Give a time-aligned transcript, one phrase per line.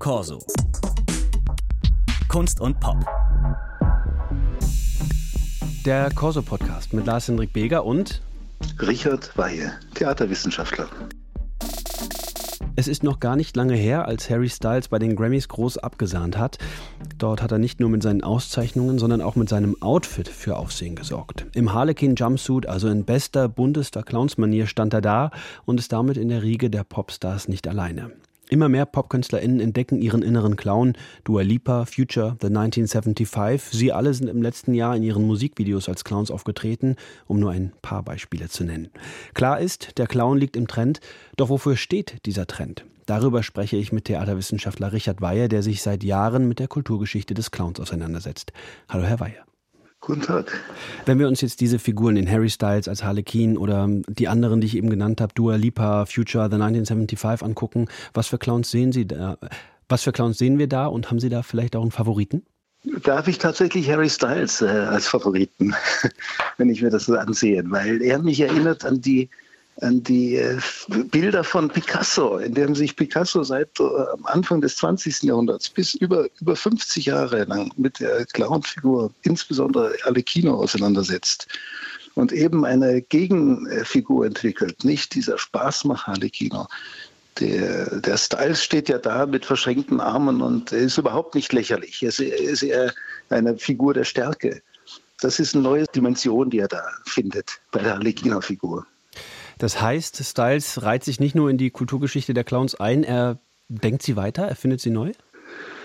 [0.00, 0.38] Corso.
[2.26, 2.96] Kunst und Pop.
[5.84, 8.22] Der Corso-Podcast mit Lars-Hendrik Beger und
[8.80, 10.88] Richard Weihe, Theaterwissenschaftler.
[12.76, 16.38] Es ist noch gar nicht lange her, als Harry Styles bei den Grammys groß abgesahnt
[16.38, 16.56] hat.
[17.18, 20.96] Dort hat er nicht nur mit seinen Auszeichnungen, sondern auch mit seinem Outfit für Aufsehen
[20.96, 21.44] gesorgt.
[21.54, 25.30] Im Harlequin Jumpsuit, also in bester, buntester Clownsmanier, stand er da
[25.66, 28.12] und ist damit in der Riege der Popstars nicht alleine.
[28.50, 30.94] Immer mehr PopkünstlerInnen entdecken ihren inneren Clown.
[31.22, 33.78] Dua Lipa, Future, The 1975.
[33.78, 36.96] Sie alle sind im letzten Jahr in ihren Musikvideos als Clowns aufgetreten,
[37.28, 38.88] um nur ein paar Beispiele zu nennen.
[39.34, 40.98] Klar ist, der Clown liegt im Trend.
[41.36, 42.84] Doch wofür steht dieser Trend?
[43.06, 47.52] Darüber spreche ich mit Theaterwissenschaftler Richard Weyer, der sich seit Jahren mit der Kulturgeschichte des
[47.52, 48.52] Clowns auseinandersetzt.
[48.88, 49.44] Hallo, Herr Weyer.
[50.00, 50.50] Guten Tag.
[51.04, 54.66] Wenn wir uns jetzt diese Figuren, den Harry Styles als Harlequin oder die anderen, die
[54.66, 59.06] ich eben genannt habe, Dua Lipa, Future, The 1975 angucken, was für Clowns sehen Sie
[59.06, 59.36] da?
[59.90, 62.46] Was für Clowns sehen wir da und haben Sie da vielleicht auch einen Favoriten?
[63.02, 65.74] Da habe ich tatsächlich Harry Styles äh, als Favoriten,
[66.56, 69.28] wenn ich mir das so ansehe, weil er mich erinnert an die
[69.82, 70.58] an die äh,
[71.10, 73.84] Bilder von Picasso, in denen sich Picasso seit äh,
[74.24, 75.22] Anfang des 20.
[75.22, 81.46] Jahrhunderts bis über, über 50 Jahre lang mit der Clownfigur, insbesondere Arlecchino, auseinandersetzt
[82.14, 86.66] und eben eine Gegenfigur entwickelt, nicht dieser Spaßmacher Arlecchino.
[87.38, 92.02] Der, der Styles steht ja da mit verschränkten Armen und ist überhaupt nicht lächerlich.
[92.02, 92.92] Er ist, ist eher
[93.30, 94.60] eine Figur der Stärke.
[95.20, 98.86] Das ist eine neue Dimension, die er da findet bei der Arlecchino-Figur.
[99.60, 104.02] Das heißt, Styles reiht sich nicht nur in die Kulturgeschichte der Clowns ein, er denkt
[104.02, 105.12] sie weiter, er findet sie neu?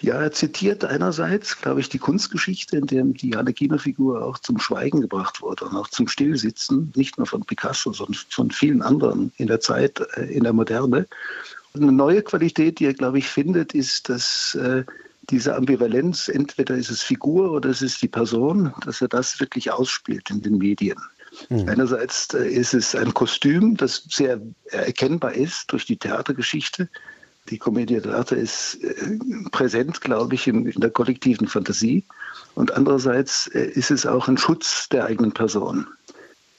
[0.00, 5.00] Ja, er zitiert einerseits, glaube ich, die Kunstgeschichte, in der die Arlecchino-Figur auch zum Schweigen
[5.00, 9.48] gebracht wurde und auch zum Stillsitzen, nicht nur von Picasso, sondern von vielen anderen in
[9.48, 11.08] der Zeit, äh, in der Moderne.
[11.72, 14.84] Und eine neue Qualität, die er, glaube ich, findet, ist, dass äh,
[15.28, 19.72] diese Ambivalenz, entweder ist es Figur oder es ist die Person, dass er das wirklich
[19.72, 20.98] ausspielt in den Medien.
[21.48, 21.68] Mhm.
[21.68, 26.88] Einerseits äh, ist es ein Kostüm, das sehr erkennbar ist durch die Theatergeschichte.
[27.48, 29.18] Die Komödie Theater ist äh,
[29.52, 32.04] präsent, glaube ich, in, der kollektiven Fantasie.
[32.54, 35.86] Und andererseits äh, ist es auch ein Schutz der eigenen Person.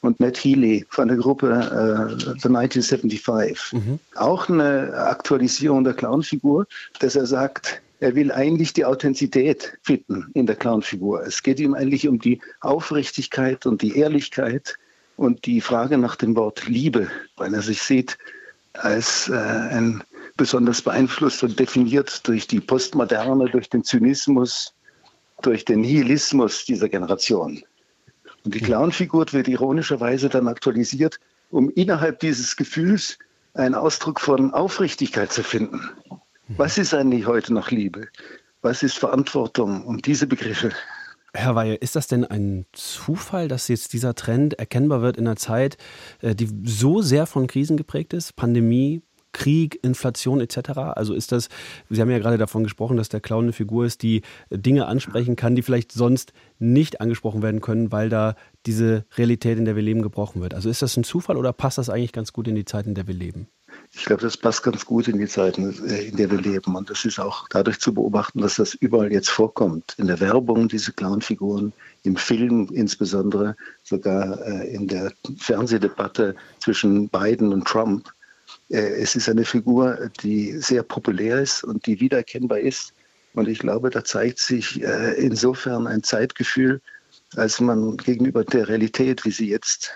[0.01, 3.73] Und Matt Healy von der Gruppe uh, The 1975.
[3.73, 3.99] Mhm.
[4.15, 6.67] Auch eine Aktualisierung der Clownfigur,
[6.99, 11.23] dass er sagt, er will eigentlich die Authentizität finden in der Clownfigur.
[11.25, 14.77] Es geht ihm eigentlich um die Aufrichtigkeit und die Ehrlichkeit
[15.15, 18.17] und die Frage nach dem Wort Liebe, weil er sich sieht
[18.73, 20.03] als äh, ein
[20.35, 24.73] besonders beeinflusst und definiert durch die Postmoderne, durch den Zynismus,
[25.41, 27.63] durch den Nihilismus dieser Generation.
[28.45, 31.19] Und die Clownfigur wird ironischerweise dann aktualisiert,
[31.49, 33.17] um innerhalb dieses Gefühls
[33.55, 35.81] einen Ausdruck von Aufrichtigkeit zu finden.
[36.49, 38.07] Was ist eigentlich heute noch Liebe?
[38.61, 39.85] Was ist Verantwortung?
[39.85, 40.71] Und diese Begriffe.
[41.33, 45.35] Herr Weihe, ist das denn ein Zufall, dass jetzt dieser Trend erkennbar wird in einer
[45.35, 45.77] Zeit,
[46.21, 48.35] äh, die so sehr von Krisen geprägt ist?
[48.35, 49.03] Pandemie,
[49.33, 50.69] Krieg, Inflation etc.
[50.95, 51.49] Also ist das,
[51.89, 55.35] Sie haben ja gerade davon gesprochen, dass der Clown eine Figur ist, die Dinge ansprechen
[55.35, 59.83] kann, die vielleicht sonst nicht angesprochen werden können, weil da diese Realität, in der wir
[59.83, 60.53] leben, gebrochen wird.
[60.53, 62.95] Also ist das ein Zufall oder passt das eigentlich ganz gut in die Zeit, in
[62.95, 63.47] der wir leben?
[63.93, 66.75] Ich glaube, das passt ganz gut in die Zeiten, äh, in der wir leben.
[66.75, 69.95] Und das ist auch dadurch zu beobachten, dass das überall jetzt vorkommt.
[69.97, 71.73] In der Werbung, diese Clownfiguren,
[72.03, 78.09] im Film insbesondere, sogar äh, in der Fernsehdebatte zwischen Biden und Trump.
[78.69, 82.93] Äh, es ist eine Figur, die sehr populär ist und die wiedererkennbar ist.
[83.33, 86.81] Und ich glaube, da zeigt sich insofern ein Zeitgefühl,
[87.35, 89.91] als man gegenüber der Realität, wie sie jetzt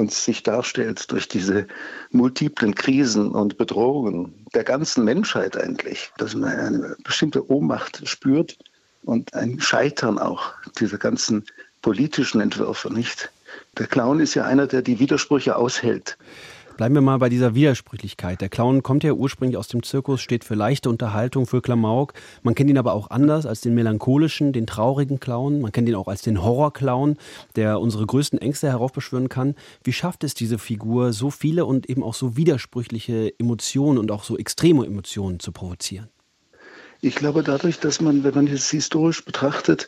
[0.00, 1.66] uns sich darstellt durch diese
[2.10, 8.58] multiplen Krisen und Bedrohungen der ganzen Menschheit eigentlich, dass man eine bestimmte Ohnmacht spürt
[9.04, 11.44] und ein Scheitern auch dieser ganzen
[11.82, 13.30] politischen Entwürfe nicht.
[13.78, 16.16] Der Clown ist ja einer, der die Widersprüche aushält.
[16.80, 18.40] Bleiben wir mal bei dieser Widersprüchlichkeit.
[18.40, 22.14] Der Clown kommt ja ursprünglich aus dem Zirkus, steht für leichte Unterhaltung, für Klamauk.
[22.42, 25.60] Man kennt ihn aber auch anders als den melancholischen, den traurigen Clown.
[25.60, 27.18] Man kennt ihn auch als den Horrorclown,
[27.54, 29.56] der unsere größten Ängste heraufbeschwören kann.
[29.84, 34.24] Wie schafft es diese Figur, so viele und eben auch so widersprüchliche Emotionen und auch
[34.24, 36.08] so extreme Emotionen zu provozieren?
[37.02, 39.86] Ich glaube dadurch, dass man, wenn man es historisch betrachtet,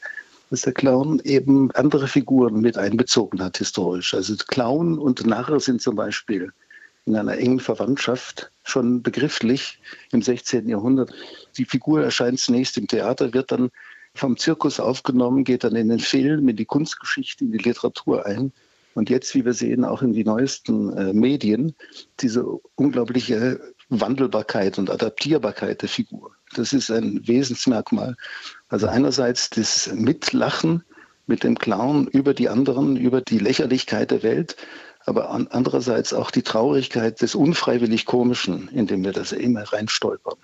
[0.50, 4.12] dass der Clown eben andere Figuren mit einbezogen hat historisch.
[4.12, 6.52] Also Clown und Narre sind zum Beispiel
[7.04, 9.78] in einer engen Verwandtschaft schon begrifflich
[10.12, 10.68] im 16.
[10.68, 11.12] Jahrhundert.
[11.56, 13.70] Die Figur erscheint zunächst im Theater, wird dann
[14.14, 18.52] vom Zirkus aufgenommen, geht dann in den Film, in die Kunstgeschichte, in die Literatur ein.
[18.94, 21.74] Und jetzt, wie wir sehen, auch in die neuesten äh, Medien,
[22.20, 22.44] diese
[22.74, 23.58] unglaubliche
[23.88, 26.32] Wandelbarkeit und Adaptierbarkeit der Figur.
[26.54, 28.16] Das ist ein Wesensmerkmal.
[28.68, 30.84] Also einerseits das Mitlachen
[31.26, 34.56] mit dem Clown über die anderen, über die Lächerlichkeit der Welt,
[35.04, 40.36] aber andererseits auch die Traurigkeit des unfreiwillig Komischen, in dem wir das immer reinstolpern.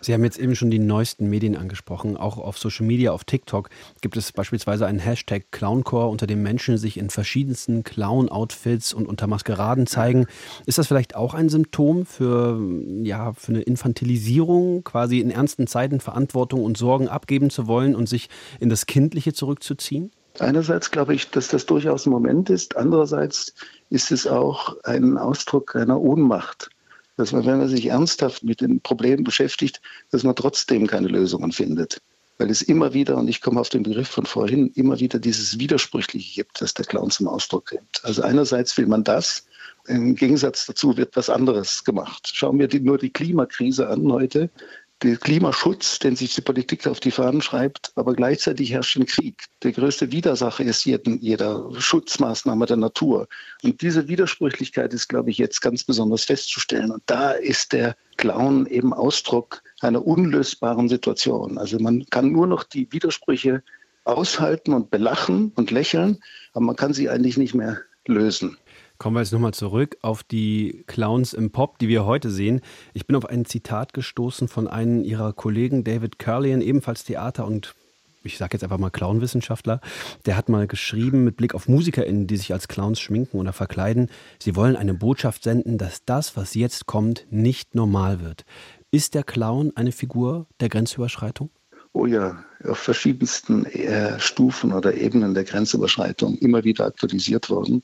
[0.00, 2.16] Sie haben jetzt eben schon die neuesten Medien angesprochen.
[2.16, 3.68] Auch auf Social Media, auf TikTok
[4.00, 9.26] gibt es beispielsweise einen Hashtag Clowncore, unter dem Menschen sich in verschiedensten Clown-Outfits und unter
[9.26, 10.26] Maskeraden zeigen.
[10.66, 12.60] Ist das vielleicht auch ein Symptom für,
[13.02, 18.08] ja, für eine Infantilisierung, quasi in ernsten Zeiten Verantwortung und Sorgen abgeben zu wollen und
[18.08, 18.28] sich
[18.58, 20.10] in das Kindliche zurückzuziehen?
[20.40, 22.76] Einerseits glaube ich, dass das durchaus ein Moment ist.
[22.76, 23.54] Andererseits
[23.90, 26.70] ist es auch ein Ausdruck einer Ohnmacht
[27.20, 31.52] dass man, wenn man sich ernsthaft mit den Problemen beschäftigt, dass man trotzdem keine Lösungen
[31.52, 32.00] findet.
[32.38, 35.58] Weil es immer wieder, und ich komme auf den Begriff von vorhin, immer wieder dieses
[35.58, 38.00] Widersprüchliche gibt, das der Clown zum Ausdruck bringt.
[38.02, 39.44] Also einerseits will man das,
[39.86, 42.30] im Gegensatz dazu wird was anderes gemacht.
[42.32, 44.48] Schauen wir die, nur die Klimakrise an heute
[45.02, 49.46] der Klimaschutz, den sich die Politik auf die Fahnen schreibt, aber gleichzeitig herrscht ein Krieg.
[49.62, 53.26] Der größte Widersacher ist jeden, jeder Schutzmaßnahme der Natur.
[53.62, 56.90] Und diese Widersprüchlichkeit ist, glaube ich, jetzt ganz besonders festzustellen.
[56.90, 61.56] Und da ist der Clown eben Ausdruck einer unlösbaren Situation.
[61.56, 63.62] Also man kann nur noch die Widersprüche
[64.04, 66.18] aushalten und belachen und lächeln,
[66.52, 68.58] aber man kann sie eigentlich nicht mehr lösen.
[69.00, 72.60] Kommen wir jetzt nochmal zurück auf die Clowns im Pop, die wir heute sehen.
[72.92, 77.74] Ich bin auf ein Zitat gestoßen von einem ihrer Kollegen, David Curlian, ebenfalls Theater- und
[78.24, 79.80] ich sage jetzt einfach mal Clownwissenschaftler,
[80.26, 84.10] der hat mal geschrieben mit Blick auf MusikerInnen, die sich als Clowns schminken oder verkleiden,
[84.38, 88.44] sie wollen eine Botschaft senden, dass das, was jetzt kommt, nicht normal wird.
[88.90, 91.48] Ist der Clown eine Figur der Grenzüberschreitung?
[91.92, 97.82] Oh ja, auf verschiedensten äh, Stufen oder Ebenen der Grenzüberschreitung immer wieder aktualisiert worden.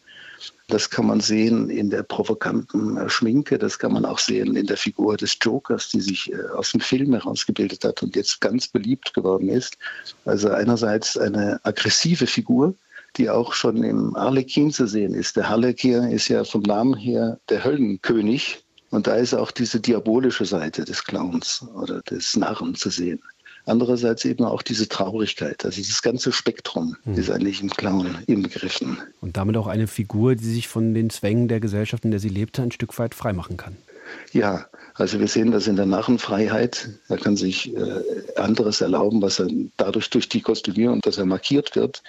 [0.69, 4.67] Das kann man sehen in der provokanten äh, Schminke, das kann man auch sehen in
[4.67, 8.69] der Figur des Jokers, die sich äh, aus dem Film herausgebildet hat und jetzt ganz
[8.69, 9.77] beliebt geworden ist.
[10.25, 12.77] Also einerseits eine aggressive Figur,
[13.17, 15.37] die auch schon im Arlekin zu sehen ist.
[15.37, 20.45] Der Harlekin ist ja vom Namen her der Höllenkönig und da ist auch diese diabolische
[20.45, 23.21] Seite des Clowns oder des Narren zu sehen
[23.67, 25.65] andererseits eben auch diese Traurigkeit.
[25.65, 27.15] Also dieses ganze Spektrum mhm.
[27.15, 28.99] ist eigentlich im Clown inbegriffen.
[29.21, 32.29] Und damit auch eine Figur, die sich von den Zwängen der Gesellschaft, in der sie
[32.29, 33.77] lebte, ein Stück weit freimachen kann.
[34.33, 36.89] Ja, also wir sehen das in der Narrenfreiheit.
[37.09, 38.03] Er kann sich äh,
[38.37, 42.03] anderes erlauben, was er dadurch durch die Kostümierung, dass er markiert wird,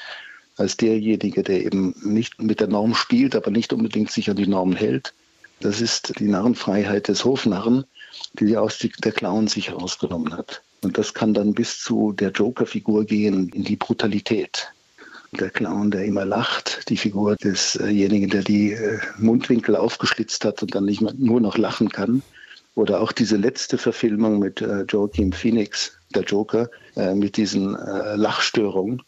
[0.57, 4.47] als derjenige, der eben nicht mit der Norm spielt, aber nicht unbedingt sich an die
[4.47, 5.13] Norm hält.
[5.59, 7.85] Das ist die Narrenfreiheit des Hofnarren,
[8.33, 10.61] die aus der Clown sich herausgenommen hat.
[10.81, 14.71] Und das kann dann bis zu der Joker-Figur gehen, in die Brutalität.
[15.31, 20.73] Der Clown, der immer lacht, die Figur desjenigen, der die äh, Mundwinkel aufgeschlitzt hat und
[20.73, 22.21] dann nicht mehr, nur noch lachen kann.
[22.75, 29.01] Oder auch diese letzte Verfilmung mit äh, Joaquin Phoenix, der Joker, äh, mit diesen Lachstörungen,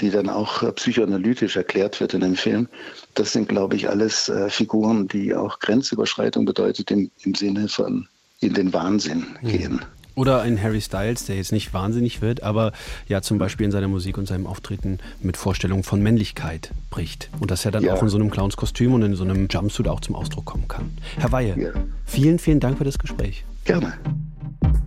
[0.00, 2.68] die dann auch psychoanalytisch erklärt wird in dem Film.
[3.14, 8.08] Das sind, glaube ich, alles Figuren, die auch Grenzüberschreitung bedeutet im, im Sinne von
[8.40, 9.48] in den Wahnsinn mhm.
[9.48, 9.84] gehen.
[10.14, 12.72] Oder ein Harry Styles, der jetzt nicht wahnsinnig wird, aber
[13.08, 17.30] ja zum Beispiel in seiner Musik und seinem Auftreten mit Vorstellungen von Männlichkeit bricht.
[17.40, 17.94] Und dass er dann ja.
[17.94, 20.90] auch in so einem Clownskostüm und in so einem Jumpsuit auch zum Ausdruck kommen kann.
[21.18, 21.70] Herr Weihe, ja.
[22.04, 23.44] vielen, vielen Dank für das Gespräch.
[23.64, 23.94] Gerne.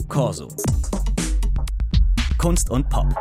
[0.07, 0.49] Corso.
[2.37, 3.15] Kunst und Pop.